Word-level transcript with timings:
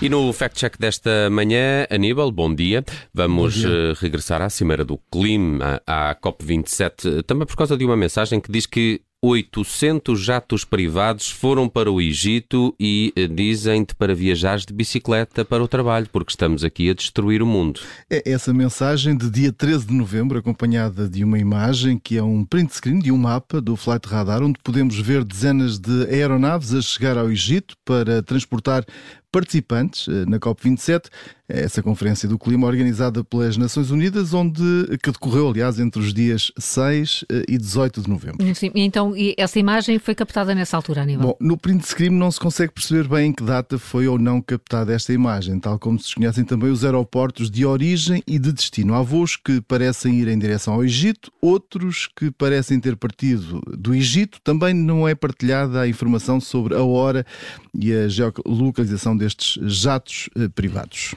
E 0.00 0.08
no 0.10 0.30
Fact 0.32 0.58
Check 0.58 0.78
desta 0.78 1.30
manhã, 1.30 1.86
Aníbal, 1.90 2.30
bom 2.30 2.54
dia. 2.54 2.84
Vamos 3.14 3.54
dia. 3.54 3.66
eh, 3.68 3.94
regressar 3.98 4.42
à 4.42 4.50
Cimeira 4.50 4.84
do 4.84 4.98
Clima, 5.10 5.80
à 5.86 6.14
COP27, 6.14 7.22
também 7.22 7.46
por 7.46 7.56
causa 7.56 7.76
de 7.78 7.84
uma 7.84 7.96
mensagem 7.96 8.38
que 8.38 8.52
diz 8.52 8.66
que 8.66 9.00
800 9.26 10.20
jatos 10.20 10.64
privados 10.64 11.28
foram 11.28 11.68
para 11.68 11.90
o 11.90 12.00
Egito 12.00 12.72
e 12.78 13.12
eh, 13.16 13.26
dizem-te 13.26 13.92
para 13.92 14.14
viajares 14.14 14.64
de 14.64 14.72
bicicleta 14.72 15.44
para 15.44 15.64
o 15.64 15.66
trabalho, 15.66 16.06
porque 16.12 16.30
estamos 16.30 16.62
aqui 16.62 16.88
a 16.88 16.94
destruir 16.94 17.42
o 17.42 17.46
mundo. 17.46 17.80
É 18.08 18.22
essa 18.30 18.54
mensagem 18.54 19.16
de 19.16 19.28
dia 19.28 19.52
13 19.52 19.86
de 19.86 19.94
novembro, 19.94 20.38
acompanhada 20.38 21.08
de 21.08 21.24
uma 21.24 21.40
imagem 21.40 21.98
que 21.98 22.16
é 22.16 22.22
um 22.22 22.44
print 22.44 22.76
screen 22.76 23.00
de 23.00 23.10
um 23.10 23.18
mapa 23.18 23.60
do 23.60 23.74
Flight 23.74 24.06
Radar, 24.06 24.44
onde 24.44 24.60
podemos 24.62 24.96
ver 24.96 25.24
dezenas 25.24 25.76
de 25.76 26.04
aeronaves 26.04 26.72
a 26.72 26.80
chegar 26.80 27.18
ao 27.18 27.28
Egito 27.28 27.74
para 27.84 28.22
transportar 28.22 28.84
participantes 29.36 30.08
eh, 30.08 30.24
na 30.26 30.38
COP27, 30.38 31.06
essa 31.48 31.82
conferência 31.82 32.28
do 32.28 32.38
clima 32.38 32.66
organizada 32.66 33.22
pelas 33.22 33.56
Nações 33.56 33.90
Unidas, 33.90 34.32
onde 34.32 34.62
que 35.02 35.10
decorreu, 35.10 35.48
aliás, 35.48 35.78
entre 35.78 36.00
os 36.00 36.12
dias 36.12 36.50
6 36.58 37.24
eh, 37.30 37.44
e 37.48 37.58
18 37.58 38.02
de 38.02 38.08
novembro. 38.08 38.54
Sim, 38.54 38.70
então 38.74 39.15
e 39.16 39.34
essa 39.36 39.58
imagem 39.58 39.98
foi 39.98 40.14
captada 40.14 40.54
nessa 40.54 40.76
altura, 40.76 41.02
Aníbal? 41.02 41.28
Bom, 41.28 41.36
no 41.40 41.56
print 41.56 41.86
screen 41.86 42.10
não 42.10 42.30
se 42.30 42.38
consegue 42.38 42.72
perceber 42.72 43.08
bem 43.08 43.30
em 43.30 43.32
que 43.32 43.42
data 43.42 43.78
foi 43.78 44.06
ou 44.06 44.18
não 44.18 44.40
captada 44.40 44.92
esta 44.92 45.12
imagem, 45.12 45.58
tal 45.58 45.78
como 45.78 45.98
se 45.98 46.14
conhecem 46.14 46.44
também 46.44 46.70
os 46.70 46.84
aeroportos 46.84 47.50
de 47.50 47.64
origem 47.64 48.22
e 48.26 48.38
de 48.38 48.52
destino. 48.52 48.94
Há 48.94 49.02
voos 49.02 49.36
que 49.36 49.60
parecem 49.60 50.14
ir 50.20 50.28
em 50.28 50.38
direção 50.38 50.74
ao 50.74 50.84
Egito, 50.84 51.32
outros 51.40 52.08
que 52.14 52.30
parecem 52.30 52.78
ter 52.78 52.96
partido 52.96 53.60
do 53.76 53.94
Egito. 53.94 54.38
Também 54.42 54.74
não 54.74 55.08
é 55.08 55.14
partilhada 55.14 55.80
a 55.80 55.88
informação 55.88 56.40
sobre 56.40 56.74
a 56.74 56.82
hora 56.82 57.24
e 57.74 57.92
a 57.92 58.08
geolocalização 58.08 59.16
destes 59.16 59.58
jatos 59.62 60.28
eh, 60.36 60.48
privados. 60.48 61.14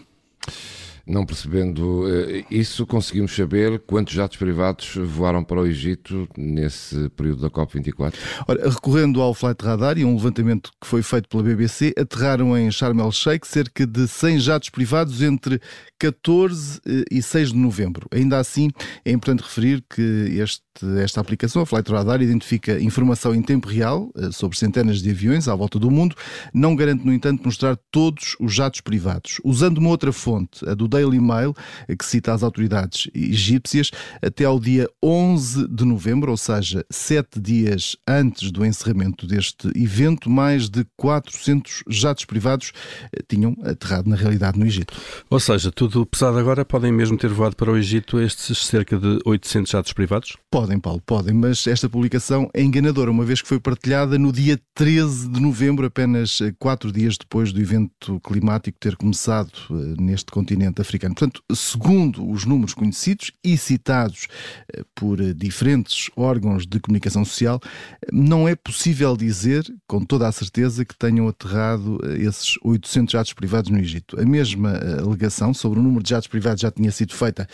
Não 1.09 1.25
percebendo 1.25 2.05
eh, 2.07 2.45
isso, 2.51 2.85
conseguimos 2.85 3.35
saber 3.35 3.79
quantos 3.79 4.13
jatos 4.13 4.37
privados 4.37 4.95
voaram 4.95 5.43
para 5.43 5.59
o 5.59 5.65
Egito 5.65 6.29
nesse 6.37 7.09
período 7.09 7.41
da 7.41 7.49
COP24? 7.49 8.13
Ora, 8.47 8.69
recorrendo 8.69 9.19
ao 9.19 9.33
Flight 9.33 9.65
Radar 9.65 9.97
e 9.97 10.05
um 10.05 10.13
levantamento 10.13 10.69
que 10.79 10.85
foi 10.85 11.01
feito 11.01 11.27
pela 11.27 11.41
BBC, 11.41 11.95
aterraram 11.97 12.55
em 12.55 12.69
Sharm 12.69 12.99
el-Sheikh 12.99 13.47
cerca 13.47 13.87
de 13.87 14.07
100 14.07 14.39
jatos 14.39 14.69
privados 14.69 15.23
entre 15.23 15.59
14 15.97 16.79
e 17.09 17.21
6 17.23 17.53
de 17.53 17.57
novembro. 17.57 18.07
Ainda 18.11 18.37
assim, 18.37 18.69
é 19.03 19.11
importante 19.11 19.41
referir 19.41 19.83
que 19.89 20.01
este, 20.39 20.61
esta 20.99 21.21
aplicação, 21.21 21.61
a 21.61 21.65
Flight 21.65 21.91
Radar, 21.91 22.21
identifica 22.21 22.79
informação 22.79 23.33
em 23.33 23.41
tempo 23.41 23.67
real 23.67 24.09
eh, 24.15 24.31
sobre 24.31 24.57
centenas 24.57 25.01
de 25.01 25.09
aviões 25.09 25.47
à 25.47 25.55
volta 25.55 25.79
do 25.79 25.89
mundo, 25.89 26.15
não 26.53 26.75
garante, 26.75 27.05
no 27.05 27.13
entanto, 27.13 27.43
mostrar 27.43 27.77
todos 27.91 28.35
os 28.39 28.53
jatos 28.53 28.81
privados. 28.81 29.39
Usando 29.43 29.77
uma 29.77 29.89
outra 29.89 30.11
fonte, 30.11 30.67
a 30.67 30.73
do 30.73 30.87
Daily 30.87 31.19
Mail, 31.19 31.53
eh, 31.87 31.95
que 31.95 32.05
cita 32.05 32.33
as 32.33 32.43
autoridades 32.43 33.09
egípcias, 33.13 33.91
até 34.21 34.45
ao 34.45 34.59
dia 34.59 34.87
11 35.03 35.67
de 35.67 35.85
novembro, 35.85 36.31
ou 36.31 36.37
seja, 36.37 36.85
sete 36.89 37.39
dias 37.39 37.95
antes 38.07 38.51
do 38.51 38.65
encerramento 38.65 39.25
deste 39.25 39.67
evento, 39.75 40.29
mais 40.29 40.69
de 40.69 40.85
400 40.97 41.83
jatos 41.87 42.25
privados 42.25 42.71
eh, 43.11 43.21
tinham 43.27 43.55
aterrado 43.63 44.09
na 44.09 44.15
realidade 44.15 44.59
no 44.59 44.65
Egito. 44.65 44.93
Ou 45.29 45.39
seja, 45.39 45.71
tudo 45.71 46.05
pesado 46.05 46.37
agora, 46.37 46.63
podem 46.63 46.91
mesmo 46.91 47.17
ter 47.17 47.29
voado 47.29 47.55
para 47.55 47.71
o 47.71 47.77
Egito 47.77 48.19
estes 48.19 48.65
cerca 48.65 48.97
de 48.97 49.19
800 49.25 49.71
jatos 49.71 49.93
privados? 49.93 50.37
Podem, 50.49 50.68
Paulo, 50.77 51.01
podem, 51.05 51.33
mas 51.33 51.65
esta 51.65 51.87
publicação 51.87 52.49
é 52.53 52.61
enganadora, 52.61 53.09
uma 53.09 53.23
vez 53.23 53.41
que 53.41 53.47
foi 53.47 53.61
partilhada 53.61 54.19
no 54.19 54.29
dia 54.29 54.59
13 54.75 55.29
de 55.29 55.39
novembro, 55.39 55.85
apenas 55.85 56.41
eh, 56.41 56.53
quatro 56.59 56.91
dias 56.91 57.17
depois 57.17 57.53
do 57.53 57.61
evento 57.61 58.19
climático 58.19 58.77
ter 58.77 58.97
começado 58.97 59.51
eh, 59.71 59.95
neste 59.97 60.31
continente 60.31 60.81
africano. 60.81 61.15
Portanto, 61.15 61.41
segundo 61.53 62.29
os 62.29 62.43
números 62.43 62.73
conhecidos 62.73 63.31
e 63.41 63.57
citados 63.57 64.27
eh, 64.73 64.83
por 64.93 65.33
diferentes 65.33 66.11
órgãos 66.13 66.67
de 66.67 66.77
comunicação 66.79 67.23
social, 67.23 67.61
não 68.11 68.45
é 68.45 68.53
possível 68.53 69.15
dizer 69.15 69.63
com 69.87 70.03
toda 70.03 70.27
a 70.27 70.31
certeza 70.31 70.83
que 70.83 70.95
tenham 70.97 71.27
aterrado 71.27 71.99
esses 72.17 72.57
800 72.61 73.13
jatos 73.13 73.33
privados 73.33 73.71
no 73.71 73.79
Egito. 73.79 74.19
A 74.19 74.25
mesma 74.25 74.77
alegação 74.99 75.53
sobre 75.53 75.79
o 75.79 75.81
número 75.83 76.03
de 76.03 76.09
jatos 76.09 76.27
privados 76.27 76.61
já 76.61 76.69
tinha 76.69 76.91
sido 76.91 77.13
feita 77.13 77.47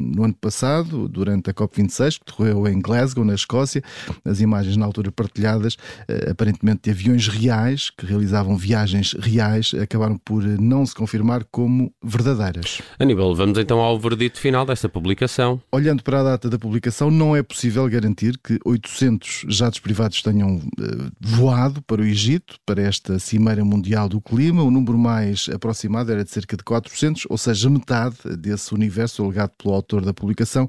no 0.00 0.24
ano 0.24 0.34
passado, 0.34 1.08
durante 1.08 1.50
a 1.50 1.54
COP26, 1.54 2.18
que 2.18 2.26
decorreu 2.26 2.45
em 2.68 2.80
Glasgow, 2.80 3.24
na 3.24 3.34
Escócia. 3.34 3.82
As 4.24 4.40
imagens 4.40 4.76
na 4.76 4.86
altura 4.86 5.10
partilhadas, 5.10 5.76
eh, 6.08 6.30
aparentemente 6.30 6.82
de 6.84 6.90
aviões 6.90 7.28
reais, 7.28 7.90
que 7.90 8.06
realizavam 8.06 8.56
viagens 8.56 9.12
reais, 9.18 9.72
acabaram 9.80 10.18
por 10.18 10.44
eh, 10.44 10.56
não 10.58 10.84
se 10.84 10.94
confirmar 10.94 11.44
como 11.50 11.92
verdadeiras. 12.02 12.80
Aníbal, 12.98 13.34
vamos 13.34 13.58
então 13.58 13.80
ao 13.80 13.98
verdito 13.98 14.38
final 14.38 14.64
desta 14.66 14.88
publicação. 14.88 15.60
Olhando 15.70 16.02
para 16.02 16.20
a 16.20 16.22
data 16.22 16.50
da 16.50 16.58
publicação, 16.58 17.10
não 17.10 17.34
é 17.34 17.42
possível 17.42 17.88
garantir 17.88 18.38
que 18.38 18.58
800 18.64 19.46
jatos 19.48 19.80
privados 19.80 20.22
tenham 20.22 20.60
eh, 20.80 21.10
voado 21.20 21.82
para 21.82 22.02
o 22.02 22.04
Egito, 22.04 22.56
para 22.64 22.82
esta 22.82 23.18
Cimeira 23.18 23.64
Mundial 23.64 24.08
do 24.08 24.20
Clima. 24.20 24.62
O 24.62 24.70
número 24.70 24.98
mais 24.98 25.48
aproximado 25.52 26.12
era 26.12 26.24
de 26.24 26.30
cerca 26.30 26.56
de 26.56 26.64
400, 26.64 27.26
ou 27.28 27.38
seja, 27.38 27.70
metade 27.70 28.16
desse 28.38 28.74
universo 28.74 29.24
alegado 29.24 29.50
pelo 29.56 29.74
autor 29.74 30.04
da 30.04 30.12
publicação. 30.12 30.68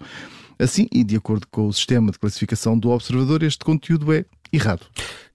Assim, 0.60 0.88
e 0.92 1.04
de 1.04 1.16
acordo 1.16 1.48
com 1.52 1.68
o 1.68 1.74
sistema 1.74 2.12
de 2.12 2.20
classificação 2.20 2.78
do 2.78 2.90
observador, 2.90 3.44
este 3.44 3.64
conteúdo 3.64 4.12
é 4.14 4.26
errado. 4.52 4.86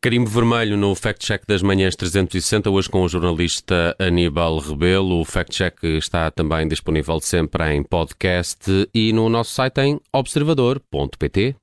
Carimbo 0.00 0.28
vermelho 0.28 0.76
no 0.76 0.94
Fact 0.94 1.24
Check 1.24 1.44
das 1.46 1.62
Manhãs 1.62 1.94
360, 1.94 2.68
hoje 2.68 2.88
com 2.88 3.02
o 3.02 3.08
jornalista 3.08 3.94
Aníbal 3.98 4.58
Rebelo. 4.58 5.20
O 5.20 5.24
Fact 5.24 5.54
Check 5.54 5.84
está 5.84 6.30
também 6.30 6.66
disponível 6.66 7.20
sempre 7.20 7.72
em 7.72 7.82
podcast 7.82 8.88
e 8.92 9.12
no 9.12 9.28
nosso 9.28 9.52
site 9.52 9.80
em 9.80 10.00
observador.pt. 10.12 11.54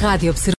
Rádio 0.00 0.30
Observador. 0.30 0.54